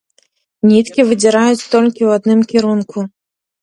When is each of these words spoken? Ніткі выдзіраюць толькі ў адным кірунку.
Ніткі 0.69 1.05
выдзіраюць 1.11 1.69
толькі 1.77 2.01
ў 2.09 2.19
адным 2.19 2.39
кірунку. 2.53 3.11